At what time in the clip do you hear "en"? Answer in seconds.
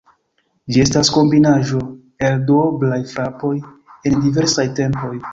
4.13-4.17